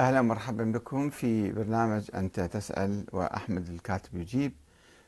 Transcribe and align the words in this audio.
أهلا 0.00 0.20
ومرحبا 0.20 0.64
بكم 0.64 1.10
في 1.10 1.52
برنامج 1.52 2.10
أنت 2.14 2.40
تسأل 2.40 3.04
وأحمد 3.12 3.68
الكاتب 3.68 4.16
يجيب. 4.16 4.52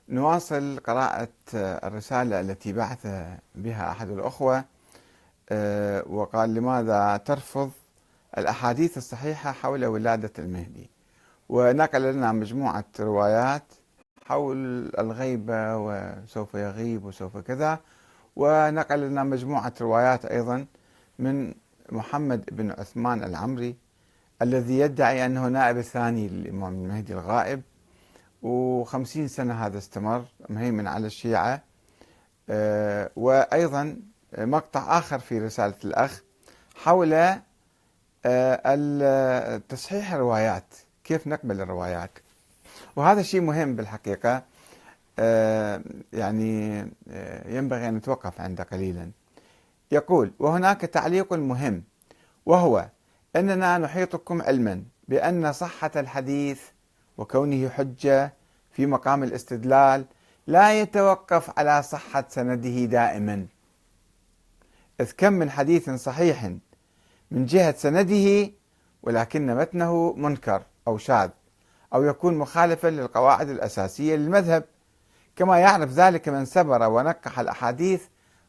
نواصل 0.08 0.80
قراءة 0.86 1.28
الرسالة 1.54 2.40
التي 2.40 2.72
بعث 2.72 3.06
بها 3.54 3.90
أحد 3.90 4.10
الأخوة 4.10 4.64
آه، 5.50 6.04
وقال 6.08 6.54
لماذا 6.54 7.16
ترفض 7.16 7.70
الأحاديث 8.38 8.96
الصحيحة 8.96 9.52
حول 9.52 9.84
ولادة 9.86 10.32
المهدي؟ 10.38 10.90
ونقل 11.48 12.02
لنا 12.12 12.32
مجموعة 12.32 12.84
روايات 13.00 13.64
حول 14.26 14.56
الغيبة 14.98 15.76
وسوف 15.76 16.54
يغيب 16.54 17.04
وسوف 17.04 17.36
كذا. 17.36 17.78
ونقل 18.36 19.00
لنا 19.00 19.22
مجموعة 19.24 19.72
روايات 19.80 20.24
أيضا 20.24 20.66
من 21.18 21.54
محمد 21.92 22.44
بن 22.52 22.70
عثمان 22.70 23.24
العمري 23.24 23.76
الذي 24.42 24.78
يدعي 24.78 25.26
أنه 25.26 25.48
نائب 25.48 25.78
الثاني 25.78 26.28
للإمام 26.28 26.74
المهدي 26.74 27.12
الغائب 27.12 27.62
وخمسين 28.42 29.28
سنة 29.28 29.66
هذا 29.66 29.78
استمر 29.78 30.24
مهيمن 30.48 30.86
على 30.86 31.06
الشيعة. 31.06 31.62
آه، 32.50 33.10
وأيضا 33.16 33.96
مقطع 34.38 34.98
آخر 34.98 35.18
في 35.18 35.38
رسالة 35.38 35.74
الأخ 35.84 36.22
حول 36.74 37.38
آه، 38.24 39.60
تصحيح 39.68 40.12
الروايات 40.12 40.74
كيف 41.04 41.26
نقبل 41.26 41.60
الروايات. 41.60 42.10
وهذا 42.96 43.22
شيء 43.22 43.40
مهم 43.40 43.76
بالحقيقة 43.76 44.42
آه، 45.18 45.82
يعني 46.12 46.78
ينبغي 47.46 47.88
أن 47.88 47.94
نتوقف 47.94 48.40
عنده 48.40 48.64
قليلا. 48.64 49.10
يقول 49.92 50.32
وهناك 50.38 50.80
تعليق 50.80 51.32
مهم 51.32 51.82
وهو 52.46 52.88
أننا 53.36 53.78
نحيطكم 53.78 54.42
علما 54.42 54.84
بأن 55.08 55.52
صحة 55.52 55.90
الحديث 55.96 56.60
وكونه 57.18 57.68
حجة 57.68 58.34
في 58.72 58.86
مقام 58.86 59.22
الاستدلال 59.22 60.04
لا 60.46 60.80
يتوقف 60.80 61.58
على 61.58 61.82
صحة 61.82 62.24
سنده 62.28 62.84
دائما. 62.84 63.46
إذ 65.00 65.12
كم 65.16 65.32
من 65.32 65.50
حديث 65.50 65.90
صحيح 65.90 66.44
من 67.30 67.46
جهة 67.46 67.74
سنده 67.76 68.52
ولكن 69.02 69.56
متنه 69.56 70.12
منكر 70.12 70.62
أو 70.88 70.98
شاذ 70.98 71.30
أو 71.94 72.04
يكون 72.04 72.38
مخالفا 72.38 72.88
للقواعد 72.88 73.48
الأساسية 73.48 74.16
للمذهب. 74.16 74.64
كما 75.36 75.58
يعرف 75.58 75.90
ذلك 75.90 76.28
من 76.28 76.44
سبر 76.44 76.82
ونقح 76.82 77.38
الأحاديث 77.38 78.02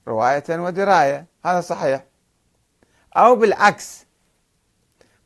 رواية 0.07 0.43
ودراية. 0.49 1.25
هذا 1.45 1.61
صحيح. 1.61 2.05
أو 3.17 3.35
بالعكس 3.35 4.05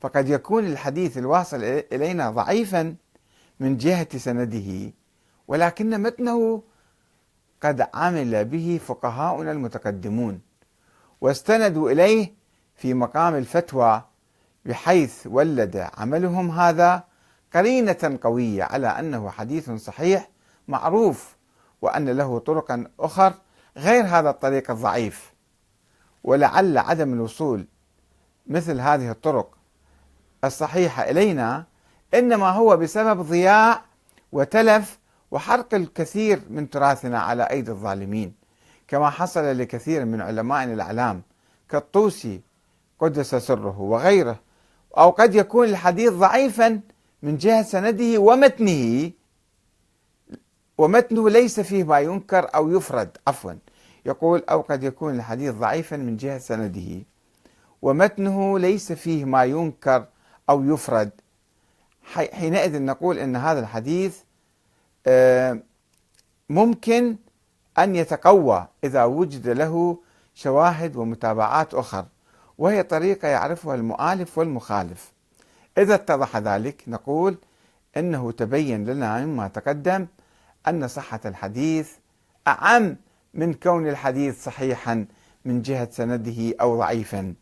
فقد 0.06 0.30
يكون 0.30 0.66
الحديث 0.66 1.18
الواصل 1.18 1.64
إلينا 1.64 2.30
ضعيفا 2.30 2.96
من 3.60 3.78
جهة 3.78 4.18
سنده 4.18 4.94
ولكن 5.48 6.02
متنه 6.02 6.64
قد 7.62 7.88
عمل 7.94 8.46
به 8.46 8.80
فقهاؤنا 8.86 9.52
المتقدمون 9.52 10.42
واستندوا 11.22 11.92
إليه 11.92 12.34
في 12.76 12.94
مقام 12.94 13.36
الفتوى 13.36 14.04
بحيث 14.66 15.28
ولد 15.28 15.90
عملهم 15.98 16.52
هذا 16.52 17.04
قرينة 17.54 18.20
قوية 18.24 18.64
على 18.64 18.88
أنه 18.88 19.30
حديث 19.30 19.72
صحيح 19.72 20.30
معروف 20.68 21.36
وأن 21.82 22.10
له 22.10 22.40
طرقا 22.40 22.88
أخر 23.00 23.34
غير 23.78 24.06
هذا 24.06 24.30
الطريق 24.30 24.72
الضعيف. 24.72 25.34
ولعل 26.24 26.78
عدم 26.78 27.14
الوصول 27.14 27.68
مثل 28.48 28.80
هذه 28.80 29.12
الطرق 29.12 29.56
الصحيحة 30.48 31.10
إلينا 31.10 31.66
إنما 32.14 32.50
هو 32.50 32.78
بسبب 32.78 33.22
ضياع 33.22 33.82
وتلف 34.32 35.00
وحرق 35.32 35.74
الكثير 35.74 36.42
من 36.50 36.70
تراثنا 36.70 37.20
على 37.20 37.44
أيدي 37.44 37.72
الظالمين. 37.72 38.34
كما 38.88 39.10
حصل 39.10 39.58
لكثير 39.58 40.06
من 40.06 40.22
علمائنا 40.22 40.74
الأعلام 40.74 41.22
كالطوسي 41.70 42.42
قدس 43.00 43.36
سره 43.36 43.82
وغيره 43.82 44.40
أو 44.98 45.10
قد 45.10 45.36
يكون 45.36 45.68
الحديث 45.68 46.14
ضعيفا 46.14 46.82
من 47.24 47.38
جهة 47.38 47.64
سنده 47.64 48.20
ومتنه 48.20 49.12
ومتنه 50.78 51.30
ليس 51.30 51.60
فيه 51.60 51.84
ما 51.84 52.00
ينكر 52.00 52.50
أو 52.56 52.70
يفرد 52.70 53.18
عفوا. 53.28 53.54
يقول 54.06 54.44
أو 54.50 54.62
قد 54.62 54.84
يكون 54.84 55.16
الحديث 55.16 55.54
ضعيفا 55.54 55.96
من 55.96 56.18
جهة 56.18 56.38
سنده 56.38 57.04
ومتنه 57.82 58.60
ليس 58.60 58.92
فيه 58.92 59.26
ما 59.26 59.44
ينكر 59.44 60.06
أو 60.50 60.64
يفرد. 60.64 61.12
حينئذ 62.14 62.82
نقول 62.82 63.18
أن 63.18 63.36
هذا 63.36 63.60
الحديث 63.60 64.18
آه، 65.08 65.60
ممكن 66.50 67.16
أن 67.78 67.96
يتقوى 67.96 68.68
إذا 68.84 69.04
وجد 69.04 69.48
له 69.48 69.98
شواهد 70.34 70.96
ومتابعات 70.96 71.74
أخر 71.74 72.06
وهي 72.58 72.84
طريقة 72.84 73.28
يعرفها 73.28 73.76
المؤالف 73.76 74.38
والمخالف. 74.38 75.12
إذا 75.78 75.96
اتضح 75.96 76.38
ذلك 76.38 76.84
نقول 76.88 77.38
أنه 77.98 78.32
تبين 78.32 78.86
لنا 78.86 79.26
مما 79.26 79.48
تقدم 79.48 80.08
أن 80.68 80.88
صحة 80.88 81.20
الحديث 81.26 81.92
أعم 82.48 82.96
من 83.34 83.54
كون 83.54 83.88
الحديث 83.88 84.44
صحيحا 84.44 85.06
من 85.46 85.62
جهة 85.62 85.90
سنده 85.92 86.54
أو 86.62 86.78
ضعيفا 86.78 87.34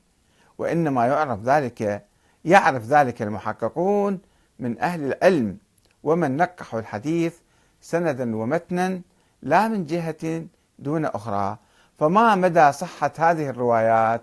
وإنما 0.58 1.06
يعرف 1.06 1.44
ذلك 1.44 2.06
يعرف 2.45 2.83
ذلك 2.83 3.21
المحققون 3.21 4.19
من 4.59 4.79
أهل 4.79 5.03
العلم 5.03 5.57
ومن 6.03 6.37
نقحوا 6.37 6.79
الحديث 6.79 7.35
سندا 7.81 8.35
ومتنا 8.35 9.01
لا 9.41 9.67
من 9.67 9.85
جهة 9.85 10.45
دون 10.79 11.05
أخرى. 11.05 11.57
فما 11.99 12.35
مدى 12.35 12.71
صحة 12.71 13.11
هذه 13.17 13.49
الروايات؟ 13.49 14.21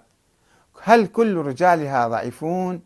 هل 0.83 1.07
كل 1.07 1.37
رجالها 1.37 2.09
ضعيفون؟ 2.09 2.83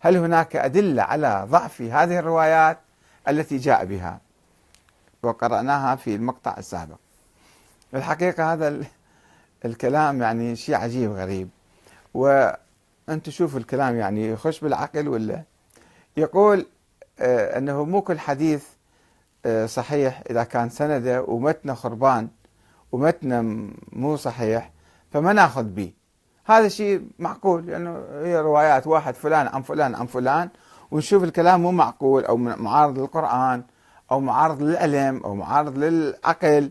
هل 0.00 0.16
هناك 0.16 0.56
أدلة 0.56 1.02
على 1.02 1.46
ضعف 1.50 1.82
هذه 1.82 2.18
الروايات 2.18 2.78
التي 3.28 3.56
جاء 3.56 3.84
بها؟ 3.84 4.20
وقرأناها 5.22 5.96
في 5.96 6.14
المقطع 6.14 6.54
السابق. 6.58 6.96
الحقيقة 7.94 8.52
هذا 8.52 8.80
الكلام 9.64 10.22
يعني 10.22 10.56
شيء 10.56 10.74
عجيب 10.74 11.12
غريب 11.12 11.48
و 12.14 12.50
أنت 13.08 13.30
شوف 13.30 13.56
الكلام 13.56 13.96
يعني 13.96 14.28
يخش 14.28 14.60
بالعقل 14.60 15.08
ولا؟ 15.08 15.42
يقول 16.16 16.66
آه 17.18 17.58
أنه 17.58 17.84
مو 17.84 18.02
كل 18.02 18.18
حديث 18.18 18.64
آه 19.46 19.66
صحيح 19.66 20.22
إذا 20.30 20.44
كان 20.44 20.70
سنده 20.70 21.22
ومتنه 21.22 21.74
خربان 21.74 22.28
ومتنه 22.92 23.70
مو 23.92 24.16
صحيح 24.16 24.70
فما 25.12 25.32
ناخذ 25.32 25.62
به 25.64 25.92
هذا 26.44 26.68
شيء 26.68 27.08
معقول 27.18 27.66
لأنه 27.66 27.90
يعني 27.90 28.28
هي 28.28 28.40
روايات 28.40 28.86
واحد 28.86 29.14
فلان 29.14 29.46
عن 29.46 29.62
فلان 29.62 29.94
عن 29.94 30.06
فلان 30.06 30.48
ونشوف 30.90 31.24
الكلام 31.24 31.60
مو 31.62 31.72
معقول 31.72 32.24
أو 32.24 32.36
معارض 32.36 32.98
للقرآن 32.98 33.62
أو 34.10 34.20
معارض 34.20 34.62
للعلم 34.62 35.20
أو 35.24 35.34
معارض 35.34 35.78
للعقل 35.78 36.70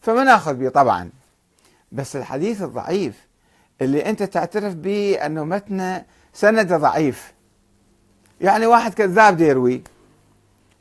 فما 0.00 0.24
ناخذ 0.24 0.54
به 0.54 0.68
طبعا. 0.68 1.10
بس 1.92 2.16
الحديث 2.16 2.62
الضعيف 2.62 3.27
اللي 3.82 4.06
انت 4.10 4.22
تعترف 4.22 4.74
به 4.74 5.26
انه 5.26 5.44
متنه 5.44 6.04
سنده 6.32 6.76
ضعيف. 6.76 7.34
يعني 8.40 8.66
واحد 8.66 8.94
كذاب 8.94 9.36
ديروي 9.36 9.82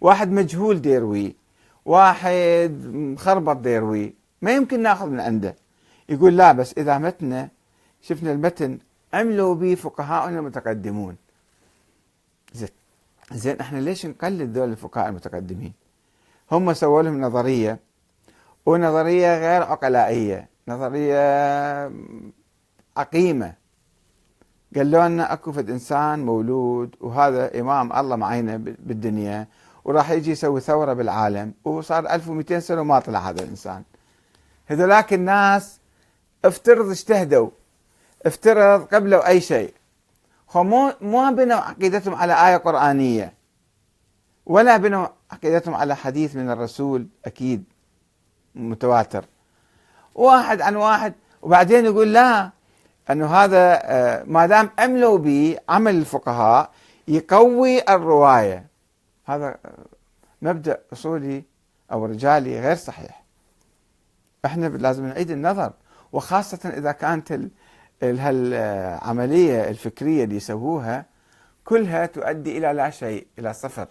واحد 0.01 0.31
مجهول 0.31 0.81
ديروي 0.81 1.35
واحد 1.85 2.81
مخربط 2.93 3.57
ديروي 3.57 4.13
ما 4.41 4.51
يمكن 4.55 4.83
ناخذ 4.83 5.09
من 5.09 5.19
عنده. 5.19 5.55
يقول 6.09 6.37
لا 6.37 6.51
بس 6.51 6.73
إذا 6.77 6.97
متنا 6.97 7.49
شفنا 8.01 8.31
المتن 8.31 8.79
عملوا 9.13 9.55
به 9.55 9.75
فقهاؤنا 9.75 10.39
المتقدمون. 10.39 11.15
زين 12.53 12.69
زين 13.31 13.59
إحنا 13.59 13.79
ليش 13.79 14.05
نقلد 14.05 14.57
ذول 14.57 14.69
الفقهاء 14.69 15.09
المتقدمين؟ 15.09 15.73
هم 16.51 16.73
سووا 16.73 17.01
لهم 17.01 17.21
نظرية 17.21 17.79
ونظرية 18.65 19.37
غير 19.37 19.63
عقلائية 19.63 20.49
نظرية 20.67 21.91
عقيمة. 22.99 23.53
قال 24.75 24.91
لنا 24.91 25.33
أكو 25.33 25.51
فد 25.51 25.69
إنسان 25.69 26.25
مولود 26.25 26.95
وهذا 27.01 27.59
إمام 27.59 27.93
الله 27.93 28.15
معينا 28.15 28.57
بالدنيا 28.57 29.47
وراح 29.85 30.11
يجي 30.11 30.31
يسوي 30.31 30.61
ثورة 30.61 30.93
بالعالم 30.93 31.53
وصار 31.63 32.09
1200 32.09 32.59
سنة 32.59 32.81
وما 32.81 32.99
طلع 32.99 33.19
هذا 33.19 33.43
الإنسان. 33.43 33.83
هذولاك 34.65 35.13
الناس 35.13 35.79
افترض 36.45 36.89
اجتهدوا 36.89 37.49
افترض 38.25 38.83
قبلوا 38.83 39.27
أي 39.27 39.41
شيء. 39.41 39.73
هم 40.55 40.93
مو 41.01 41.31
بنوا 41.31 41.57
عقيدتهم 41.57 42.15
على 42.15 42.47
آية 42.49 42.57
قرآنية 42.57 43.33
ولا 44.45 44.77
بنوا 44.77 45.07
عقيدتهم 45.31 45.75
على 45.75 45.95
حديث 45.95 46.35
من 46.35 46.49
الرسول 46.49 47.07
أكيد 47.25 47.63
متواتر. 48.55 49.25
واحد 50.15 50.61
عن 50.61 50.75
واحد 50.75 51.13
وبعدين 51.41 51.85
يقول 51.85 52.13
لا 52.13 52.51
أنه 53.11 53.25
هذا 53.25 53.79
آه، 53.83 54.23
ما 54.23 54.45
دام 54.45 54.69
عملوا 54.79 55.17
به 55.17 55.57
عمل 55.69 55.95
الفقهاء 55.95 56.71
يقوي 57.07 57.81
الرواية. 57.89 58.67
هذا 59.25 59.57
مبدأ 60.41 60.81
أصولي 60.93 61.43
أو 61.91 62.05
رجالي 62.05 62.59
غير 62.59 62.75
صحيح. 62.75 63.23
إحنا 64.45 64.65
لازم 64.65 65.05
نعيد 65.05 65.31
النظر. 65.31 65.73
وخاصة 66.11 66.69
إذا 66.69 66.91
كانت 66.91 67.39
العملية 68.03 69.69
الفكرية 69.69 70.23
اللي 70.23 70.35
يسووها 70.35 71.05
كلها 71.65 72.05
تؤدي 72.05 72.57
إلى 72.57 72.73
لا 72.73 72.89
شيء 72.89 73.27
إلى 73.39 73.53
صفر. 73.53 73.87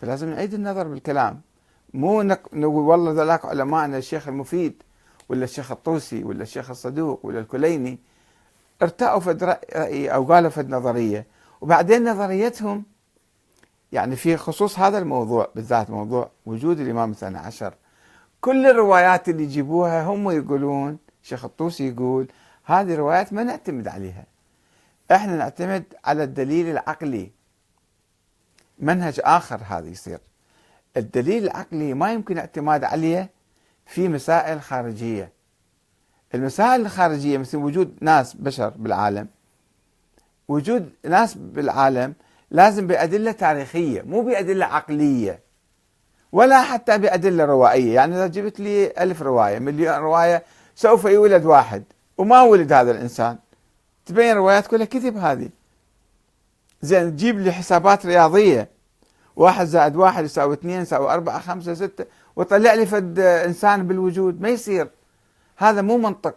فلازم 0.00 0.30
نعيد 0.30 0.54
النظر 0.54 0.88
بالكلام. 0.88 1.40
مو 1.94 2.22
نقول 2.22 2.64
والله 2.64 3.22
ذلك 3.22 3.44
علماءنا 3.44 3.98
الشيخ 3.98 4.28
المفيد 4.28 4.82
ولا 5.28 5.44
الشيخ 5.44 5.70
الطوسي 5.70 6.24
ولا 6.24 6.42
الشيخ 6.42 6.70
الصدوق 6.70 7.26
ولا 7.26 7.38
الكليني 7.40 7.98
ارتأوا 8.82 9.20
فد 9.20 9.44
رأي 9.44 10.08
أو 10.08 10.24
قالوا 10.32 10.50
فد 10.50 10.70
نظرية 10.70 11.26
وبعدين 11.60 12.10
نظريتهم 12.10 12.84
يعني 13.92 14.16
في 14.16 14.36
خصوص 14.36 14.78
هذا 14.78 14.98
الموضوع 14.98 15.48
بالذات 15.54 15.90
موضوع 15.90 16.30
وجود 16.46 16.80
الإمام 16.80 17.10
الثاني 17.10 17.38
عشر 17.38 17.74
كل 18.40 18.66
الروايات 18.66 19.28
اللي 19.28 19.42
يجيبوها 19.42 20.04
هم 20.04 20.30
يقولون 20.30 20.98
الشيخ 21.22 21.44
الطوسي 21.44 21.88
يقول 21.88 22.28
هذه 22.64 22.94
الروايات 22.94 23.32
ما 23.32 23.42
نعتمد 23.42 23.88
عليها. 23.88 24.24
إحنا 25.10 25.36
نعتمد 25.36 25.84
على 26.04 26.24
الدليل 26.24 26.68
العقلي. 26.70 27.30
منهج 28.78 29.20
آخر 29.24 29.60
هذا 29.68 29.88
يصير. 29.88 30.18
الدليل 30.96 31.44
العقلي 31.44 31.94
ما 31.94 32.12
يمكن 32.12 32.34
الاعتماد 32.34 32.84
عليه 32.84 33.30
في 33.88 34.08
مسائل 34.08 34.60
خارجية. 34.60 35.32
المسائل 36.34 36.80
الخارجية 36.80 37.38
مثل 37.38 37.56
وجود 37.56 37.94
ناس 38.00 38.34
بشر 38.34 38.68
بالعالم 38.68 39.28
وجود 40.48 40.90
ناس 41.04 41.34
بالعالم 41.34 42.14
لازم 42.50 42.86
بأدلة 42.86 43.32
تاريخية 43.32 44.02
مو 44.02 44.22
بأدلة 44.22 44.66
عقلية 44.66 45.40
ولا 46.32 46.62
حتى 46.62 46.98
بأدلة 46.98 47.44
روائية. 47.44 47.94
يعني 47.94 48.14
إذا 48.14 48.26
جبت 48.26 48.60
لي 48.60 48.92
ألف 48.98 49.22
رواية 49.22 49.58
مليون 49.58 49.94
رواية 49.94 50.44
سوف 50.74 51.04
يولد 51.04 51.44
واحد 51.44 51.84
وما 52.18 52.42
ولد 52.42 52.72
هذا 52.72 52.90
الإنسان. 52.90 53.38
تبين 54.06 54.36
روايات 54.36 54.66
كلها 54.66 54.86
كذب 54.86 55.16
هذه. 55.16 55.48
زين 56.82 57.10
تجيب 57.16 57.38
لي 57.38 57.52
حسابات 57.52 58.06
رياضية. 58.06 58.68
واحد 59.36 59.66
زائد 59.66 59.96
واحد 59.96 60.24
يساوي 60.24 60.54
اثنين 60.54 60.80
يساوي 60.82 61.10
أربعة 61.10 61.40
خمسة 61.40 61.74
ستة. 61.74 62.04
وطلع 62.38 62.74
لي 62.74 62.86
فد 62.86 63.18
إنسان 63.18 63.86
بالوجود 63.86 64.40
ما 64.40 64.48
يصير. 64.48 64.88
هذا 65.56 65.82
مو 65.82 65.98
منطق. 65.98 66.36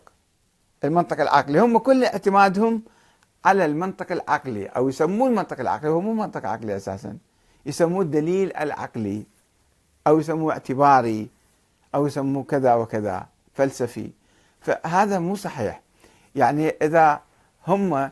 المنطق 0.84 1.22
العقلي. 1.22 1.60
هم 1.60 1.78
كل 1.78 2.04
اعتمادهم 2.04 2.82
على 3.46 3.66
المنطق 3.66 4.12
العقلي 4.12 4.66
أو 4.66 4.90
يسموه 4.90 5.28
المنطق 5.28 5.60
العقلي. 5.60 5.90
هو 5.90 6.02
مو 6.02 6.14
منطق 6.14 6.46
عقلي 6.46 6.76
أساسا. 6.76 7.18
يسموه 7.66 8.02
الدليل 8.02 8.58
العقلي 8.58 9.26
أو 10.08 10.20
يسموه 10.20 10.54
اعتباري 10.54 11.30
أو 11.96 12.08
يسموه 12.08 12.44
كذا 12.44 12.74
وكذا 12.74 13.26
فلسفي. 13.54 14.10
فهذا 14.62 15.20
مو 15.20 15.36
صحيح. 15.36 15.82
يعني 16.36 16.70
إذا 16.70 17.22
هم 17.68 18.10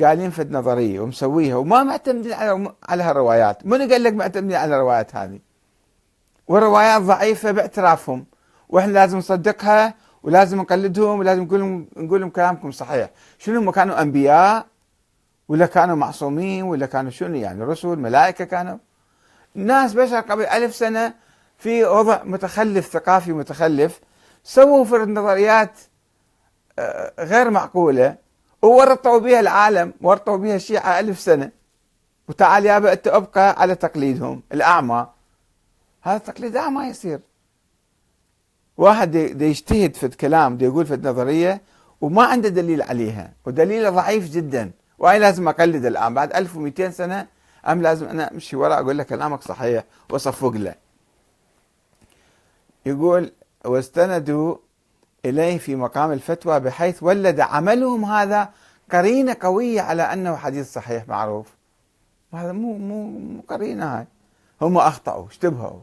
قالين 0.00 0.30
في 0.30 0.44
نظرية 0.50 1.00
ومسويها 1.00 1.56
وما 1.56 1.82
معتمدين 1.82 2.32
على 2.32 2.72
على 2.88 3.02
هالروايات 3.02 3.66
من 3.66 3.90
قال 3.90 4.02
لك 4.02 4.12
معتمدين 4.12 4.56
على 4.56 4.76
الروايات 4.76 5.16
هذه؟ 5.16 5.38
والروايات 6.50 7.02
ضعيفة 7.02 7.50
باعترافهم. 7.50 8.24
وإحنا 8.68 8.92
لازم 8.92 9.18
نصدقها 9.18 9.94
ولازم 10.22 10.58
نقلدهم 10.60 11.18
ولازم 11.18 11.42
نقول 11.42 11.86
نقول 11.96 12.20
لهم 12.20 12.30
كلامكم 12.30 12.70
صحيح. 12.70 13.10
شنو 13.38 13.72
كانوا 13.72 14.02
أنبياء؟ 14.02 14.66
ولا 15.48 15.66
كانوا 15.66 15.96
معصومين؟ 15.96 16.62
ولا 16.62 16.86
كانوا 16.86 17.10
شنو 17.10 17.34
يعني؟ 17.34 17.64
رسل 17.64 17.96
ملائكة 17.96 18.44
كانوا. 18.44 18.78
ناس 19.54 19.94
بشر 19.94 20.20
قبل 20.20 20.46
ألف 20.46 20.74
سنة 20.74 21.14
في 21.58 21.84
وضع 21.84 22.22
متخلف 22.24 22.86
ثقافي 22.86 23.32
متخلف 23.32 24.00
سووا 24.44 24.84
فرد 24.84 25.08
نظريات 25.08 25.78
آه، 26.78 27.12
غير 27.18 27.50
معقولة 27.50 28.16
وورطوا 28.62 29.18
بها 29.18 29.40
العالم 29.40 29.92
ورطوا 30.00 30.36
بها 30.36 30.56
الشيعة 30.56 31.00
ألف 31.00 31.20
سنة. 31.20 31.50
وتعال 32.28 32.66
يابا 32.66 32.92
أنت 32.92 33.08
أبقى 33.08 33.60
على 33.60 33.74
تقليدهم 33.74 34.42
الأعمى. 34.52 35.06
هذا 36.02 36.18
تقليد 36.18 36.56
أعمى 36.56 36.84
يصير. 36.84 37.20
واحد 38.76 39.10
دي 39.10 39.44
يجتهد 39.44 39.94
في 39.94 40.06
الكلام 40.06 40.56
دي 40.56 40.64
يقول 40.64 40.86
في 40.86 40.94
النظرية 40.94 41.60
وما 42.00 42.24
عنده 42.24 42.48
دليل 42.48 42.82
عليها 42.82 43.32
ودليله 43.46 43.90
ضعيف 43.90 44.30
جدا. 44.30 44.70
وأي 44.98 45.18
لازم 45.18 45.48
أقلد 45.48 45.84
الآن 45.84 46.14
بعد 46.14 46.32
1200 46.32 46.90
سنة 46.90 47.26
أم 47.68 47.82
لازم 47.82 48.08
أنا 48.08 48.32
أمشي 48.32 48.56
وراء 48.56 48.80
أقول 48.80 48.98
لك 48.98 49.06
كلامك 49.06 49.42
صحيح 49.42 49.84
وأصفق 50.10 50.50
له. 50.50 50.74
يقول 52.86 53.32
واستندوا 53.64 54.56
إليه 55.24 55.58
في 55.58 55.76
مقام 55.76 56.12
الفتوى 56.12 56.60
بحيث 56.60 57.02
ولد 57.02 57.40
عملهم 57.40 58.04
هذا 58.04 58.48
قرينة 58.92 59.36
قوية 59.40 59.80
على 59.80 60.02
أنه 60.02 60.36
حديث 60.36 60.72
صحيح 60.72 61.08
معروف. 61.08 61.46
هذا 62.34 62.52
مو 62.52 62.78
مو 62.78 63.08
مو 63.08 63.42
قرينة 63.48 63.98
هاي. 63.98 64.06
هم 64.62 64.78
أخطأوا 64.78 65.26
اشتبهوا. 65.26 65.80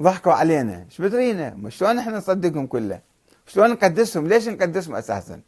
ضحكوا 0.00 0.32
علينا. 0.32 0.84
إيش 0.90 1.00
بدرينا؟ 1.00 1.56
شلون 1.68 1.98
إحنا 1.98 2.16
نصدقهم 2.16 2.66
كله؟ 2.66 3.00
شلون 3.46 3.70
نقدسهم؟ 3.70 4.26
ليش 4.26 4.48
نقدسهم 4.48 4.94
أساسا؟ 4.94 5.40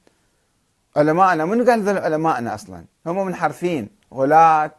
علماءنا 0.97 1.45
من 1.45 1.71
قال 1.71 1.83
ذول 1.83 1.99
علماءنا 1.99 2.55
أصلا؟ 2.55 2.85
هم 3.07 3.27
منحرفين. 3.27 3.89
غلاة 4.15 4.75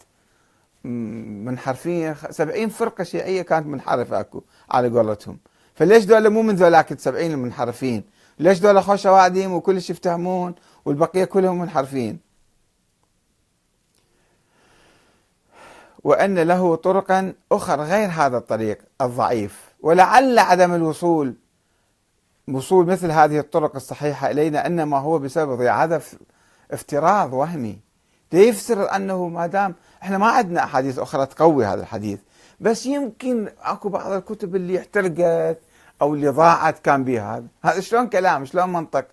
منحرفين. 0.83 2.15
سبعين 2.29 2.69
فرقة 2.69 3.03
شيعية 3.03 3.41
كانت 3.41 3.67
منحرفة 3.67 4.19
أكو 4.19 4.43
على 4.71 4.89
قولتهم. 4.89 5.37
فليش 5.75 6.05
دول 6.05 6.29
مو 6.29 6.41
من 6.41 6.55
ذولاك 6.55 6.91
السبعين 6.91 7.31
المنحرفين؟ 7.31 8.03
ليش 8.39 8.59
دول 8.59 8.83
خوش 8.83 9.05
واديم 9.05 9.53
وكلش 9.53 9.89
يفتهمون 9.89 10.55
والبقية 10.85 11.25
كلهم 11.25 11.59
منحرفين؟ 11.59 12.26
وأن 16.03 16.39
له 16.39 16.75
طرقا 16.75 17.33
أخرى 17.51 17.83
غير 17.83 18.09
هذا 18.09 18.37
الطريق 18.37 18.77
الضعيف. 19.01 19.75
ولعل 19.81 20.39
عدم 20.39 20.73
الوصول 20.73 21.35
وصول 22.47 22.85
مثل 22.85 23.11
هذه 23.11 23.39
الطرق 23.39 23.75
الصحيحة 23.75 24.31
إلينا 24.31 24.65
إنما 24.67 24.97
هو 24.97 25.19
بسبب 25.19 25.61
هذا 25.61 26.01
افتراض 26.71 27.33
وهمي. 27.33 27.79
ليفسر 28.31 28.95
أنه 28.95 29.27
ما 29.27 29.47
دام 29.47 29.75
إحنا 30.03 30.17
ما 30.17 30.27
عندنا 30.27 30.63
أحاديث 30.63 30.99
أخرى 30.99 31.25
تقوي 31.25 31.65
هذا 31.65 31.81
الحديث 31.81 32.19
بس 32.59 32.85
يمكن 32.85 33.49
أكو 33.61 33.89
بعض 33.89 34.11
الكتب 34.11 34.55
اللي 34.55 34.79
احترقت 34.79 35.59
أو 36.01 36.13
اللي 36.13 36.27
ضاعت 36.27 36.79
كان 36.79 37.03
بها 37.03 37.37
هذا 37.37 37.45
هذا 37.63 37.79
شلون 37.79 38.07
كلام؟ 38.07 38.45
شلون 38.45 38.73
منطق؟ 38.73 39.05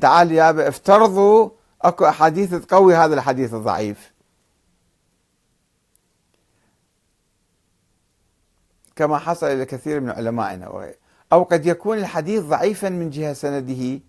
تعال 0.00 0.32
يا 0.32 0.68
افترضوا 0.68 1.48
أكو 1.82 2.04
أحاديث 2.04 2.54
تقوي 2.54 2.94
هذا 2.94 3.14
الحديث 3.14 3.54
الضعيف. 3.54 4.11
كما 9.02 9.18
حصل 9.18 9.60
لكثير 9.60 10.00
من 10.00 10.10
علمائنا 10.10 10.92
أو 11.32 11.42
قد 11.42 11.66
يكون 11.66 11.98
الحديث 11.98 12.42
ضعيفا 12.42 12.88
من 12.88 13.10
جهة 13.10 13.32
سنده 13.32 14.00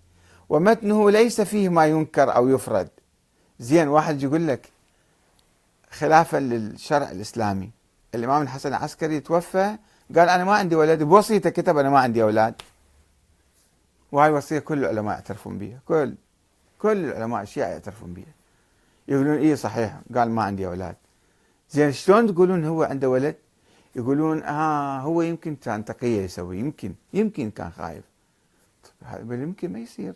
ومتنه 0.50 1.12
ليس 1.12 1.41
فيه 1.41 1.69
ما 1.69 1.85
ينكر 1.85 2.35
أو 2.35 2.47
يفرد. 2.47 2.89
زين 3.59 3.88
واحد 3.88 4.23
يقول 4.23 4.47
لك 4.47 4.69
خلافا 5.91 6.38
للشرع 6.38 7.12
الإسلامي 7.12 7.71
الإمام 8.15 8.41
الحسن 8.41 8.69
العسكري 8.69 9.19
توفى 9.19 9.77
قال 10.15 10.29
أنا 10.29 10.43
ما 10.43 10.53
عندي 10.53 10.75
ولد 10.75 11.03
بوصيته 11.03 11.50
كتب 11.50 11.77
أنا 11.77 11.89
ما 11.89 12.00
عندي 12.00 12.23
أولاد. 12.23 12.62
وهاي 14.12 14.31
وصية 14.31 14.59
كل 14.59 14.79
العلماء 14.79 15.13
يعترفون 15.13 15.57
بها 15.57 15.79
كل 15.85 16.15
كل 16.79 17.05
العلماء 17.05 17.41
الشيعة 17.41 17.67
يعترفون 17.67 18.13
بها 18.13 18.33
يقولون 19.07 19.38
إيه 19.38 19.55
صحيح؟ 19.55 20.00
قال 20.15 20.29
ما 20.31 20.43
عندي 20.43 20.67
أولاد. 20.67 20.95
زين 21.69 21.91
شلون 21.91 22.33
تقولون 22.33 22.65
هو 22.65 22.83
عنده 22.83 23.09
ولد؟ 23.09 23.35
يقولون 23.95 24.43
آه 24.43 25.00
هو 25.00 25.21
يمكن 25.21 25.55
كان 25.55 25.85
تقية 25.85 26.21
يسوي 26.21 26.59
يمكن 26.59 26.93
يمكن 27.13 27.51
كان 27.51 27.71
خايف. 27.71 28.03
بل 29.19 29.41
يمكن 29.41 29.73
ما 29.73 29.79
يصير. 29.79 30.15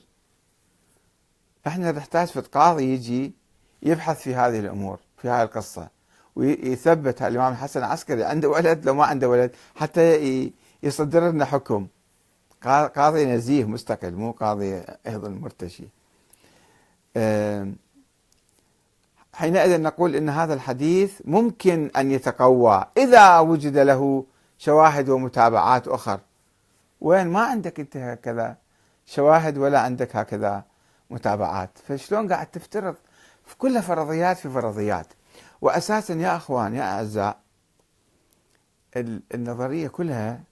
إحنا 1.67 1.91
نحتاج 1.91 2.27
في 2.27 2.41
قاضي 2.41 2.83
يجي 2.83 3.31
يبحث 3.83 4.21
في 4.21 4.35
هذه 4.35 4.59
الأمور 4.59 4.99
في 5.17 5.29
هذه 5.29 5.43
القصة 5.43 5.89
ويثبت. 6.35 7.21
الإمام 7.21 7.51
الحسن 7.51 7.79
العسكري 7.79 8.23
عنده 8.23 8.49
ولد 8.49 8.85
لو 8.85 8.93
ما 8.93 9.05
عنده 9.05 9.29
ولد 9.29 9.51
حتى 9.75 10.51
يصدر 10.83 11.31
لنا 11.31 11.45
حكم. 11.45 11.87
قاضي 12.95 13.25
نزيه 13.25 13.65
مستقل 13.65 14.11
مو 14.11 14.31
قاضي 14.31 14.83
أيضا 15.07 15.29
مرتشي. 15.29 15.87
حينئذ 19.37 19.81
نقول 19.81 20.15
إن 20.15 20.29
هذا 20.29 20.53
الحديث 20.53 21.21
ممكن 21.25 21.91
أن 21.97 22.11
يتقوى 22.11 22.85
إذا 22.97 23.39
وجد 23.39 23.77
له 23.77 24.25
شواهد 24.57 25.09
ومتابعات 25.09 25.87
أخر. 25.87 26.19
وين 27.01 27.27
ما 27.27 27.41
عندك 27.41 27.79
أنت 27.79 27.97
هكذا 27.97 28.57
شواهد 29.05 29.57
ولا 29.57 29.79
عندك 29.79 30.15
هكذا 30.15 30.63
متابعات. 31.09 31.69
فشلون 31.87 32.33
قاعد 32.33 32.47
تفترض 32.47 32.95
كلها 33.57 33.81
فرضيات 33.81 34.37
في 34.37 34.49
فرضيات. 34.49 35.07
وأساسا 35.61 36.13
يا 36.13 36.35
أخوان 36.35 36.75
يا 36.75 36.83
أعزاء 36.83 37.37
النظرية 39.33 39.87
كلها 39.87 40.43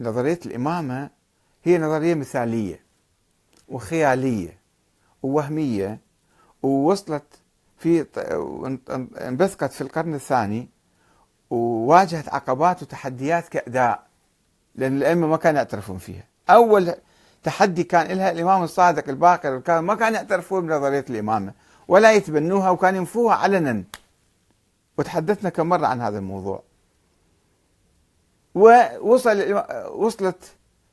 نظرية 0.00 0.40
الإمامة 0.46 1.10
هي 1.64 1.78
نظرية 1.78 2.14
مثالية 2.14 2.80
وخيالية 3.68 4.58
ووهمية 5.22 6.00
ووصلت 6.62 7.43
في 7.84 8.06
أنبثقت 9.28 9.72
في 9.72 9.80
القرن 9.80 10.14
الثاني 10.14 10.68
وواجهت 11.50 12.28
عقبات 12.28 12.82
وتحديات 12.82 13.48
كأداء 13.48 14.06
لأن 14.74 14.96
الأئمة 14.96 15.26
ما 15.26 15.36
كانوا 15.36 15.58
يعترفون 15.58 15.98
فيها. 15.98 16.24
أول 16.50 16.94
تحدي 17.42 17.84
كان 17.84 18.06
لها 18.06 18.30
الإمام 18.30 18.62
الصادق 18.62 19.08
الباقر 19.08 19.80
ما 19.80 19.94
كانوا 19.94 20.16
يعترفون 20.16 20.66
بنظرية 20.66 21.04
الإمامة 21.10 21.52
ولا 21.88 22.12
يتبنوها 22.12 22.70
وكانوا 22.70 22.98
ينفوها 22.98 23.34
علنا. 23.34 23.84
وتحدثنا 24.98 25.50
كم 25.50 25.68
مرة 25.68 25.86
عن 25.86 26.00
هذا 26.00 26.18
الموضوع. 26.18 26.62
ووصل 28.54 29.62
وصلت 29.94 30.44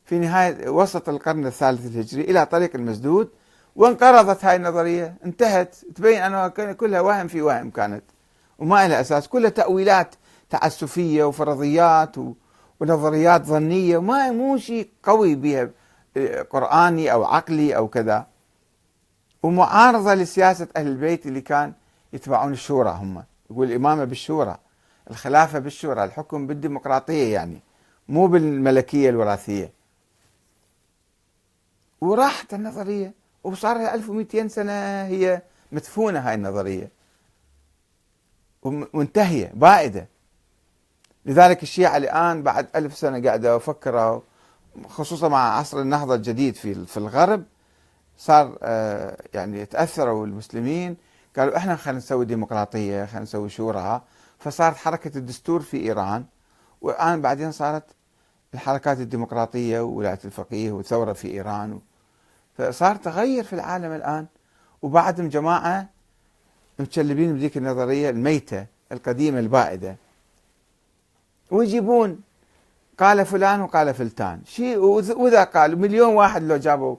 في 0.05 0.19
نهاية 0.19 0.69
وسط 0.69 1.10
القرن 1.10 1.45
الثالث 1.45 1.86
الهجري 1.86 2.21
إلى 2.21 2.45
طريق 2.45 2.75
المسدود 2.75 3.29
وانقرضت 3.75 4.46
هاي 4.46 4.56
النظرية 4.56 5.16
انتهت 5.25 5.75
تبين 5.96 6.22
أنها 6.22 6.48
كلها 6.48 7.01
وهم 7.01 7.28
في 7.28 7.42
وهم 7.42 7.70
كانت. 7.70 8.04
وما 8.60 8.88
لها 8.88 9.01
أساس 9.01 9.28
كلها 9.28 9.50
تأويلات 9.50 10.16
تعسفية 10.50 11.24
وفرضيات 11.24 12.16
ونظريات 12.80 13.46
ظنية. 13.46 13.98
وما 13.98 14.32
مو 14.32 14.58
شيء 14.58 14.90
قوي 15.04 15.36
بها 15.36 15.70
قرآني 16.50 17.12
أو 17.12 17.24
عقلي 17.25 17.75
أو 17.75 17.88
كذا. 17.88 18.28
ومعارضة 19.44 20.13
لسياسة 20.13 20.68
أهل 20.78 20.88
البيت 20.88 21.25
اللي 21.25 21.42
كان 21.42 21.74
يتبعون 22.13 22.54
الشورى 22.54 22.90
هم. 22.90 23.24
يقول 23.51 23.68
الإمامة 23.68 24.04
بالشورى 24.04 24.58
الخلافة 25.12 25.60
بالشورى 25.60 26.04
الحكم 26.04 26.48
بالديمقراطية 26.48 27.34
يعني 27.34 27.60
مو 28.10 28.28
بالملكية 28.28 29.10
الوراثية. 29.10 29.72
وراحت 32.01 32.54
النظرية. 32.54 33.21
وصار 33.43 33.77
لها 33.77 33.95
1200 33.95 34.48
سنة 34.48 34.71
هي 35.03 35.41
مدفونة 35.71 36.19
هاي 36.19 36.36
النظرية. 36.36 36.91
ومنتهية 38.62 39.51
بائدة. 39.55 40.07
لذلك 41.25 41.63
الشيعة 41.63 41.98
الآن 41.98 42.43
بعد 42.43 42.67
ألف 42.75 42.98
سنة 42.98 43.24
قاعدة 43.27 43.55
أفكر 43.55 44.21
خصوصا 44.88 45.27
مع 45.27 45.57
عصر 45.57 45.81
النهضة 45.81 46.15
الجديد 46.15 46.55
في 46.55 46.86
في 46.86 46.98
الغرب 46.98 47.43
صار 48.17 48.57
آه، 48.62 49.17
يعني 49.33 49.65
تأثروا 49.65 50.25
المسلمين. 50.25 50.98
قالوا 51.38 51.57
إحنا 51.57 51.75
خلينا 51.75 51.98
نسوي 51.98 52.25
ديمقراطية 52.25 53.05
خلينا 53.05 53.24
نسوي 53.24 53.50
شورى. 53.50 54.01
فصارت 54.39 54.75
حركة 54.77 55.17
الدستور 55.17 55.62
في 55.62 55.77
إيران 55.77 56.25
والآن 56.81 57.21
بعدين 57.21 57.51
صارت 57.51 57.83
الحركات 58.53 59.00
الديمقراطية 59.00 59.79
وولاية 59.79 60.19
الفقيه 60.25 60.71
والثورة 60.71 61.13
في 61.13 61.27
إيران 61.27 61.79
فصار 62.58 62.96
تغير 62.96 63.43
في 63.43 63.53
العالم 63.53 63.91
الآن. 63.91 64.25
وبعدهم 64.81 65.29
جماعة 65.29 65.89
متشلبين 66.79 67.34
بذيك 67.34 67.58
النظرية 67.58 68.10
الميتة 68.10 68.65
القديمة 68.91 69.39
البائدة. 69.39 69.96
ويجيبون 71.51 72.20
قال 73.00 73.25
فلان 73.25 73.62
وقال 73.62 73.93
فلتان. 73.93 74.41
شيء 74.46 74.77
وإذا 74.77 75.43
قال 75.43 75.79
مليون 75.79 76.13
واحد 76.13 76.43
لو 76.43 76.58
جابوا 76.58 76.96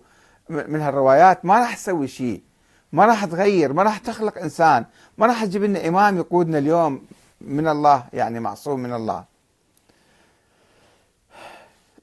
من 0.49 0.81
هالروايات 0.81 1.45
ما 1.45 1.59
راح 1.59 1.77
تسوي 1.77 2.09
شيء 2.09 2.43
ما 2.93 3.07
راح 3.07 3.25
تغير 3.25 3.73
ما 3.73 3.83
راح 3.83 3.99
تخلق 3.99 4.39
إنسان. 4.39 4.85
ما 5.19 5.27
راح 5.27 5.45
تجيب 5.45 5.63
لنا 5.63 5.89
إمام 5.89 6.17
يقودنا 6.17 6.59
اليوم 6.59 7.07
من 7.41 7.69
الله 7.69 8.05
يعني 8.13 8.41
معصوم 8.41 8.81
من 8.81 8.93
الله. 8.93 9.25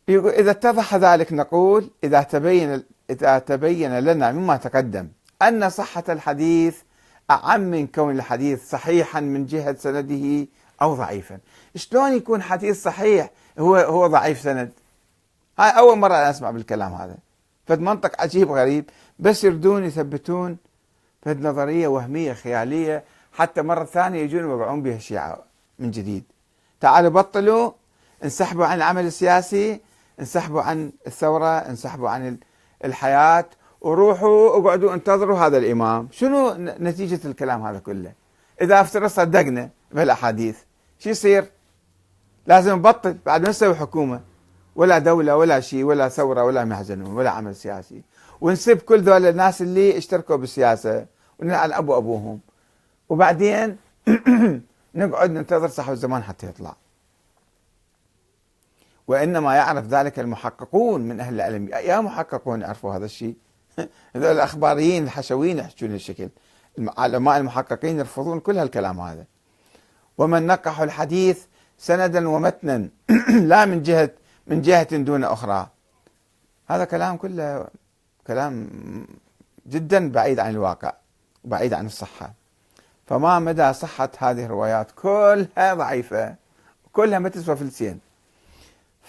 إذا 0.09 0.51
اتضح 0.51 0.95
ذلك 0.95 1.33
نقول 1.33 1.89
إذا 2.03 2.21
تبين 2.21 2.83
إذا 3.09 3.39
تبين 3.39 3.99
لنا 3.99 4.31
مما 4.31 4.57
تقدم 4.57 5.07
أن 5.41 5.69
صحة 5.69 6.03
الحديث 6.09 6.77
أعم 7.31 7.61
من 7.61 7.87
كون 7.87 8.15
الحديث 8.15 8.69
صحيحا 8.69 9.19
من 9.19 9.45
جهة 9.45 9.75
سنده 9.79 10.47
أو 10.81 10.95
ضعيفا. 10.95 11.39
شلون 11.75 12.13
يكون 12.13 12.41
حديث 12.41 12.83
صحيح 12.83 13.29
هو 13.59 13.75
هو 13.75 14.07
ضعيف 14.07 14.41
سند؟ 14.41 14.71
هاي 15.59 15.69
أول 15.69 15.97
مرة 15.97 16.13
أنا 16.13 16.29
أسمع 16.29 16.51
بالكلام 16.51 16.93
هذا. 16.93 17.17
فد 17.67 17.79
منطق 17.79 18.21
عجيب 18.21 18.51
غريب 18.51 18.89
بس 19.19 19.43
يردون 19.43 19.83
يثبتون 19.83 20.57
فد 21.21 21.41
نظرية 21.41 21.87
وهمية 21.87 22.33
خيالية. 22.33 23.03
حتى 23.33 23.61
مرة 23.61 23.85
ثانية 23.85 24.19
يجون 24.21 24.41
يوقعون 24.41 24.81
بها 24.81 24.95
الشيعة 24.95 25.43
من 25.79 25.91
جديد. 25.91 26.23
تعالوا 26.79 27.09
بطلوا. 27.09 27.71
انسحبوا 28.23 28.65
عن 28.65 28.77
العمل 28.77 29.05
السياسي. 29.05 29.79
انسحبوا 30.19 30.61
عن 30.61 30.91
الثورة. 31.07 31.57
انسحبوا 31.57 32.09
عن 32.09 32.37
الحياة 32.85 33.45
وروحوا 33.81 34.59
اقعدوا 34.59 34.93
انتظروا 34.93 35.37
هذا 35.39 35.57
الإمام. 35.57 36.07
شنو 36.11 36.53
نتيجة 36.57 37.19
الكلام 37.27 37.65
هذا 37.65 37.79
كله؟ 37.79 38.13
إذا 38.61 38.81
أفترض 38.81 39.07
صدقنا 39.07 39.69
بالأحاديث 39.91 40.57
شو 40.99 41.09
يصير؟ 41.09 41.45
لازم 42.47 42.75
نبطل 42.75 43.17
بعد 43.25 43.41
ما 43.41 43.49
نسوي 43.49 43.75
حكومة. 43.75 44.21
ولا 44.75 44.97
دولة 44.97 45.37
ولا 45.37 45.59
شيء 45.59 45.83
ولا 45.83 46.09
ثورة 46.09 46.43
ولا 46.43 46.65
محزن 46.65 47.01
ولا 47.01 47.29
عمل 47.29 47.55
سياسي. 47.55 48.01
ونسب 48.41 48.77
كل 48.77 49.01
ذول 49.01 49.25
الناس 49.25 49.61
اللي 49.61 49.97
اشتركوا 49.97 50.35
بالسياسة 50.35 51.05
ونلعن 51.39 51.71
أبو 51.73 51.97
أبوهم. 51.97 52.39
وبعدين 53.09 53.77
نقعد 54.95 55.31
ننتظر 55.31 55.67
صاحب 55.67 55.93
الزمان 55.93 56.23
حتى 56.23 56.47
يطلع. 56.47 56.75
وإنما 59.09 59.55
يعرف 59.55 59.85
ذلك 59.85 60.19
المحققون 60.19 61.01
من 61.01 61.19
أهل 61.19 61.33
العلم. 61.35 61.67
يا 61.67 62.01
محققون 62.01 62.61
يعرفوا 62.61 62.95
هذا 62.95 63.05
الشيء. 63.05 63.35
هذول 64.15 64.31
الأخباريين 64.31 65.03
الحشويين 65.03 65.57
يحجون 65.57 65.91
هالشكل. 65.91 66.29
العلماء 66.79 67.37
المحققين 67.37 67.99
يرفضون 67.99 68.39
كل 68.39 68.57
هالكلام 68.57 68.99
هذا. 68.99 69.25
ومن 70.17 70.47
نقح 70.47 70.81
الحديث 70.81 71.45
سندا 71.77 72.29
ومتنا. 72.29 72.89
لا 73.51 73.65
من 73.65 73.83
جهة 73.83 74.09
من 74.47 74.61
جهة 74.61 74.97
دون 74.97 75.23
أخرى. 75.23 75.67
هذا 76.67 76.85
كلام 76.85 77.17
كله 77.17 77.67
كلام 78.27 78.69
جدا 79.67 80.11
بعيد 80.11 80.39
عن 80.39 80.49
الواقع 80.49 80.93
وبعيد 81.43 81.73
عن 81.73 81.85
الصحة. 81.85 82.33
فما 83.07 83.39
مدى 83.39 83.73
صحة 83.73 84.09
هذه 84.17 84.45
الروايات؟ 84.45 84.91
كلها 84.91 85.73
ضعيفة. 85.73 86.35
كلها 86.93 87.19
ما 87.19 87.29
تسوى 87.29 87.55
فلسين. 87.55 88.08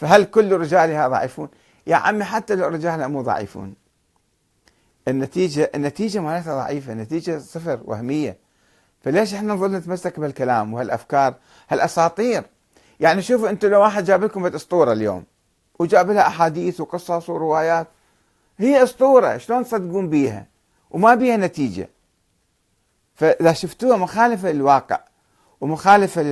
فهل 0.00 0.24
كل 0.24 0.52
رجالها 0.52 1.08
ضعيفون؟ 1.08 1.48
يا 1.86 1.96
عمي 1.96 2.24
حتى 2.24 2.54
لو 2.54 2.68
رجالها 2.68 3.06
مو 3.06 3.22
ضعيفون. 3.22 3.74
النتيجة 5.08 5.70
النتيجة 5.74 6.18
مالتها 6.18 6.54
ضعيفة 6.54 6.92
النتيجة 6.92 7.38
صفر 7.38 7.80
وهمية. 7.84 8.36
فليش 9.02 9.34
إحنا 9.34 9.54
نظل 9.54 9.72
نتمسك 9.72 10.20
بالكلام 10.20 10.74
وهالأفكار؟ 10.74 11.34
هالأساطير. 11.68 12.42
يعني 13.00 13.22
شوفوا 13.22 13.48
أنتم 13.50 13.68
لو 13.68 13.80
واحد 13.80 14.04
جاب 14.04 14.24
لكم 14.24 14.46
أسطورة 14.46 14.92
اليوم 14.92 15.24
وجاب 15.78 16.10
لها 16.10 16.26
أحاديث 16.26 16.80
وقصص 16.80 17.30
وروايات 17.30 17.86
هي 18.58 18.82
أسطورة 18.82 19.36
شلون 19.36 19.64
تصدقون 19.64 20.08
بيها؟ 20.10 20.46
وما 20.90 21.14
بيها 21.14 21.36
نتيجة. 21.36 21.88
فإذا 23.14 23.52
شفتوها 23.52 23.96
مخالفة 23.96 24.52
للواقع 24.52 25.00
ومخالفة 25.60 26.22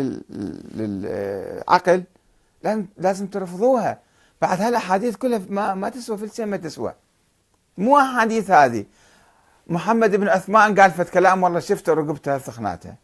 للعقل 0.75 2.05
لازم 2.97 3.27
ترفضوها. 3.27 3.99
بعد 4.43 4.61
هالأحاديث 4.61 5.17
كلها 5.17 5.41
ما 5.49 5.75
ما 5.75 5.89
تسوى 5.89 6.19
فلسين 6.19 6.49
ما 6.49 6.57
تسوى. 6.57 6.95
مو 7.79 7.99
أحاديث 7.99 8.51
هذه. 8.51 8.85
محمد 9.67 10.17
بن 10.17 10.29
عثمان 10.29 10.81
قال 10.81 10.91
فت 10.91 11.09
كلام 11.09 11.43
والله 11.43 11.61
شفته 11.61 11.93
رقبته 11.93 12.39
ثخناته 12.39 12.95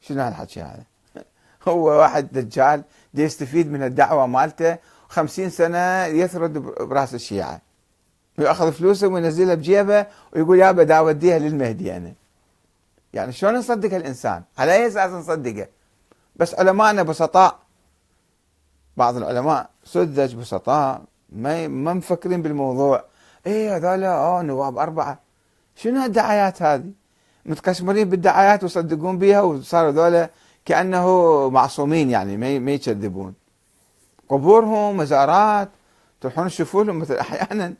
شنو 0.00 0.22
هالحكي 0.22 0.62
هذا؟ 0.62 0.84
هو 1.68 1.86
واحد 1.86 2.32
دجال 2.32 2.82
دي 3.14 3.22
يستفيد 3.22 3.72
من 3.72 3.82
الدعوة 3.82 4.26
مالته 4.26 4.76
خمسين 5.08 5.50
سنة 5.50 6.04
يثرد 6.04 6.58
برأس 6.58 7.14
الشيعة. 7.14 7.60
ويأخذ 8.38 8.72
فلوسه 8.72 9.08
وينزلها 9.08 9.54
بجيبه 9.54 10.06
ويقول 10.32 10.58
يابا 10.58 10.82
دا 10.82 10.94
اوديها 10.94 11.38
للمهدي 11.38 11.96
أنا. 11.96 12.12
يعني 13.12 13.32
شلون 13.32 13.54
نصدق 13.54 13.94
الإنسان 13.94 14.42
على 14.58 14.72
أي 14.72 14.86
أساس 14.86 15.10
نصدقه؟ 15.10 15.66
بس 16.36 16.54
علماءنا 16.54 17.02
بسطاء. 17.02 17.58
بعض 18.98 19.16
العلماء 19.16 19.70
سذج 19.84 20.34
بسطاء 20.34 21.02
ما 21.32 21.68
ما 21.68 21.94
مفكرين 21.94 22.42
بالموضوع. 22.42 23.04
إيه 23.46 23.76
هذولا 23.76 24.10
آه 24.14 24.42
نواب 24.42 24.78
أربعة. 24.78 25.18
شنو 25.76 26.00
هالدعايات 26.00 26.62
هذه؟ 26.62 26.90
متقشمرين 27.46 28.08
بالدعايات 28.10 28.62
ويصدقون 28.62 29.18
بها 29.18 29.40
وصاروا 29.40 29.90
ذولا 29.90 30.30
كأنه 30.64 31.06
معصومين 31.50 32.10
يعني 32.10 32.36
ما 32.36 32.70
يكذبون. 32.72 33.34
قبورهم 34.28 34.96
مزارات 34.96 35.68
تروحون 36.20 36.48
تشوفوا 36.48 36.84
لهم 36.84 36.98
مثل 36.98 37.14
أحيانا. 37.14 37.74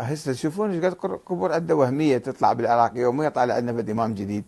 هسه 0.00 0.32
تشوفون 0.32 0.70
إيش 0.70 0.84
قد 0.84 0.94
قبور 1.26 1.52
عنده 1.52 1.74
وهمية 1.76 2.18
تطلع 2.18 2.52
بالعراق 2.52 2.92
يوميا 2.96 3.28
طالع 3.28 3.54
عندنا 3.54 3.72
فد 3.72 3.90
إمام 3.90 4.14
جديد. 4.14 4.44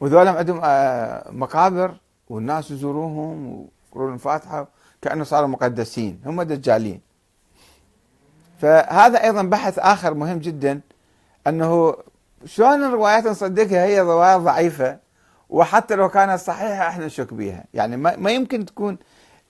وذولا 0.00 0.30
عندهم 0.30 0.60
آه، 0.64 1.30
مقابر 1.30 1.94
والناس 2.28 2.70
يزوروهم 2.70 3.66
ويقرون 3.94 4.14
الفاتحة 4.14 4.68
كأنه 5.02 5.24
صاروا 5.24 5.48
مقدسين 5.48 6.20
هم 6.26 6.42
دجالين. 6.42 7.00
فهذا 8.60 9.22
أيضا 9.24 9.42
بحث 9.42 9.78
آخر 9.78 10.14
مهم 10.14 10.38
جدا 10.38 10.80
أنه 11.46 11.96
شلون 12.44 12.84
الروايات 12.84 13.26
نصدقها 13.26 13.84
هي 13.84 14.00
روايات 14.00 14.40
ضعيفة 14.40 14.98
وحتى 15.50 15.94
لو 15.94 16.08
كانت 16.08 16.40
صحيحة 16.40 16.88
إحنا 16.88 17.06
نشك 17.06 17.34
بها 17.34 17.64
يعني 17.74 17.96
ما 17.96 18.30
يمكن 18.30 18.66
تكون 18.66 18.98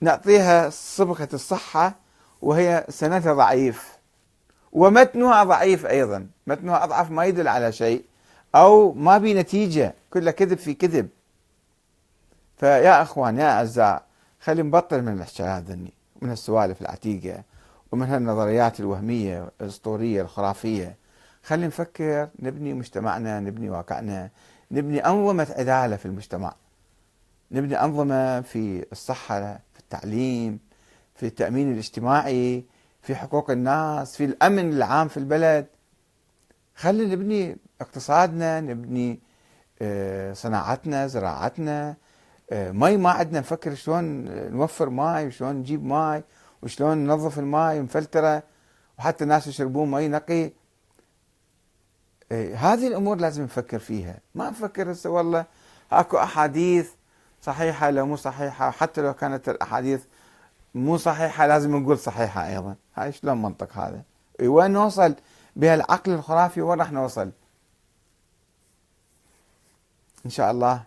نعطيها 0.00 0.70
صبغه 0.70 1.28
الصحة 1.32 1.94
وهي 2.42 2.84
سندها 2.88 3.34
ضعيف. 3.34 3.98
ومتنها 4.72 5.44
ضعيف 5.44 5.86
أيضا. 5.86 6.26
متنها 6.46 6.84
اضعف 6.84 7.10
ما 7.10 7.24
يدل 7.24 7.48
على 7.48 7.72
شيء 7.72 8.04
أو 8.54 8.92
ما 8.92 9.18
بي 9.18 9.34
نتيجه 9.34 9.94
كله 10.10 10.30
كذب 10.30 10.58
في 10.58 10.74
كذب. 10.74 11.08
فيا 12.56 13.02
إخوان 13.02 13.38
يا 13.38 13.50
أعزاء 13.50 14.02
خلي 14.44 14.62
نبطل 14.62 15.02
من 15.02 15.12
الحكايات 15.12 15.62
ذني 15.62 15.92
من 16.22 16.30
السوالف 16.30 16.82
العتيقة 16.82 17.42
ومن 17.92 18.06
هالنظريات 18.06 18.80
الوهمية 18.80 19.50
الأسطورية 19.60 20.22
الخرافية. 20.22 20.96
خلي 21.42 21.66
نفكر 21.66 22.28
نبني 22.38 22.74
مجتمعنا 22.74 23.40
نبني 23.40 23.70
واقعنا 23.70 24.30
نبني 24.70 25.06
أنظمة 25.06 25.46
عدالة 25.58 25.96
في 25.96 26.06
المجتمع. 26.06 26.54
نبني 27.50 27.80
أنظمة 27.80 28.40
في 28.40 28.86
الصحة 28.92 29.40
في 29.52 29.80
التعليم 29.80 30.58
في 31.14 31.26
التأمين 31.26 31.72
الاجتماعي 31.72 32.64
في 33.02 33.14
حقوق 33.14 33.50
الناس 33.50 34.16
في 34.16 34.24
الأمن 34.24 34.72
العام 34.72 35.08
في 35.08 35.16
البلد. 35.16 35.66
خلي 36.76 37.06
نبني 37.06 37.56
اقتصادنا 37.80 38.60
نبني 38.60 39.20
آه، 39.82 40.32
صناعتنا 40.32 41.06
زراعتنا 41.06 41.96
مي، 42.54 42.96
ما 42.96 43.10
عندنا 43.10 43.40
نفكر 43.40 43.74
شلون 43.74 44.24
نوفر 44.52 44.90
ماي 44.90 45.26
وشلون 45.26 45.56
نجيب 45.56 45.84
ماي 45.84 46.24
وشلون 46.62 46.98
ننظف 46.98 47.38
الماي 47.38 47.82
مفلتره 47.82 48.42
وحتى 48.98 49.24
الناس 49.24 49.46
يشربون 49.46 49.90
مي 49.90 50.08
نقي. 50.08 50.52
آه، 52.32 52.54
هذه 52.54 52.86
الأمور 52.86 53.16
لازم 53.16 53.42
نفكر 53.42 53.78
فيها. 53.78 54.18
ما 54.34 54.50
نفكر 54.50 54.92
هسه 54.92 55.10
والله 55.10 55.44
أكو 55.92 56.18
أحاديث 56.18 56.90
صحيحة 57.42 57.90
لو 57.90 58.06
مو 58.06 58.16
صحيحة 58.16 58.70
حتى 58.70 59.00
لو 59.00 59.14
كانت 59.14 59.48
الأحاديث 59.48 60.04
مو 60.74 60.96
صحيحة 60.96 61.46
لازم 61.46 61.76
نقول 61.76 61.98
صحيحة 61.98 62.48
أيضا. 62.48 62.76
هاي 62.94 63.12
شلون 63.12 63.42
منطق 63.42 63.72
هذا؟ 63.78 64.02
وين 64.42 64.70
نوصل 64.70 65.14
بهالعقل 65.56 66.12
الخرافي؟ 66.12 66.60
وين 66.60 66.78
راح 66.78 66.92
نوصل؟ 66.92 67.30
إن 70.26 70.30
شاء 70.30 70.50
الله 70.50 70.82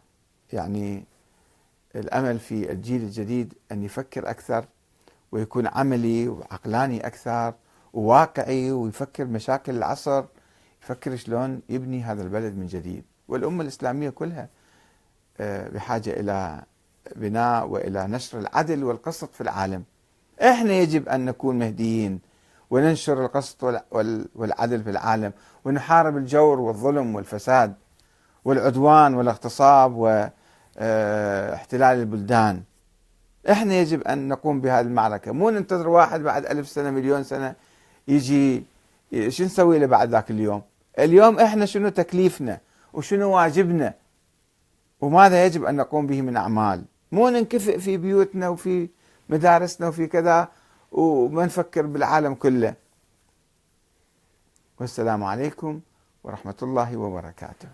يعني 0.54 1.06
الأمل 2.00 2.40
في 2.40 2.72
الجيل 2.72 3.02
الجديد 3.02 3.54
أن 3.72 3.84
يفكر 3.84 4.30
أكثر 4.30 4.66
ويكون 5.32 5.68
عملي 5.68 6.28
وعقلاني 6.28 7.08
أكثر 7.08 7.54
وواقعي 7.94 8.72
ويفكر 8.72 9.26
مشاكل 9.26 9.76
العصر 9.76 10.24
يفكر 10.84 11.16
شلون 11.16 11.62
يبني 11.70 12.04
هذا 12.04 12.24
البلد 12.24 12.58
من 12.58 12.68
جديد. 12.68 13.04
والأمة 13.28 13.62
الإسلامية 13.62 14.10
كلها 14.10 14.50
آه، 15.40 15.70
بحاجة 15.70 16.10
إلى 16.20 16.64
بناء 17.16 17.68
وإلى 17.68 18.08
نشر 18.08 18.40
العدل 18.40 18.84
والقسط 18.84 19.34
في 19.34 19.42
العالم. 19.42 19.84
إحنا 20.42 20.74
يجب 20.74 21.10
أن 21.10 21.26
نكون 21.26 21.60
مهديين 21.60 22.20
وننشر 22.70 23.26
القسط 23.26 23.64
والعدل 24.36 24.84
في 24.84 24.90
العالم 24.90 25.34
ونحارب 25.66 26.18
الجور 26.18 26.60
والظلم 26.60 27.16
والفساد 27.16 27.74
والعدوان 28.46 29.14
والاغتصاب 29.14 30.32
واحتلال 30.78 32.00
البلدان. 32.00 32.64
إحنا 33.50 33.74
يجب 33.74 34.02
أن 34.02 34.28
نقوم 34.28 34.62
بهذه 34.62 34.86
المعركة. 34.86 35.32
مو 35.32 35.50
ننتظر 35.50 35.88
واحد 35.88 36.22
بعد 36.22 36.46
ألف 36.46 36.68
سنة 36.70 36.92
مليون 36.92 37.24
سنة 37.24 37.56
يجي 38.08 38.64
شو 39.30 39.44
نسوي 39.44 39.80
له 39.80 39.86
بعد 39.86 40.10
ذاك 40.10 40.32
اليوم؟ 40.32 40.62
اليوم 41.00 41.40
إحنا 41.40 41.66
شنو 41.66 41.90
تكليفنا؟ 41.90 42.60
وشنو 42.94 43.32
واجبنا؟ 43.32 43.94
وماذا 45.02 45.46
يجب 45.46 45.66
أن 45.66 45.76
نقوم 45.76 46.08
به 46.08 46.22
من 46.22 46.38
أعمال؟ 46.38 46.84
مو 47.12 47.30
ننكفئ 47.30 47.80
في 47.80 47.98
بيوتنا 47.98 48.50
وفي 48.50 48.90
مدارسنا 49.30 49.88
وفي 49.88 50.08
كذا 50.08 50.48
وما 50.92 51.46
نفكر 51.46 51.86
بالعالم 51.86 52.34
كله. 52.34 52.74
والسلام 54.80 55.24
عليكم 55.24 55.80
ورحمة 56.24 56.56
الله 56.62 56.98
وبركاته. 56.98 57.68